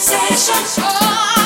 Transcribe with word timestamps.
sensation. 0.00 0.84
Oh. 0.88 1.39